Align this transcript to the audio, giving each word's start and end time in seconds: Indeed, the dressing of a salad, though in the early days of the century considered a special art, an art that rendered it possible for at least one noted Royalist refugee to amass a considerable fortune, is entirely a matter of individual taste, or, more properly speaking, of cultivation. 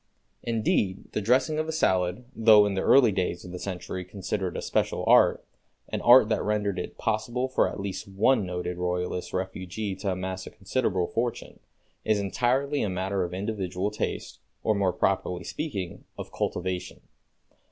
Indeed, 0.41 1.11
the 1.11 1.21
dressing 1.21 1.59
of 1.59 1.67
a 1.67 1.71
salad, 1.71 2.25
though 2.35 2.65
in 2.65 2.73
the 2.73 2.81
early 2.81 3.11
days 3.11 3.45
of 3.45 3.51
the 3.51 3.59
century 3.59 4.03
considered 4.03 4.57
a 4.57 4.61
special 4.63 5.03
art, 5.05 5.45
an 5.89 6.01
art 6.01 6.27
that 6.29 6.41
rendered 6.41 6.79
it 6.79 6.97
possible 6.97 7.47
for 7.47 7.69
at 7.69 7.79
least 7.79 8.07
one 8.07 8.43
noted 8.43 8.79
Royalist 8.79 9.31
refugee 9.31 9.95
to 9.97 10.13
amass 10.13 10.47
a 10.47 10.49
considerable 10.49 11.05
fortune, 11.05 11.59
is 12.03 12.19
entirely 12.19 12.81
a 12.81 12.89
matter 12.89 13.23
of 13.23 13.31
individual 13.31 13.91
taste, 13.91 14.39
or, 14.63 14.73
more 14.73 14.91
properly 14.91 15.43
speaking, 15.43 16.03
of 16.17 16.31
cultivation. 16.31 17.01